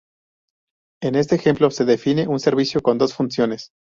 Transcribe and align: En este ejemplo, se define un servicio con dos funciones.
En 1.03 1.13
este 1.13 1.35
ejemplo, 1.35 1.69
se 1.69 1.85
define 1.85 2.27
un 2.27 2.39
servicio 2.39 2.81
con 2.81 2.97
dos 2.97 3.13
funciones. 3.13 3.69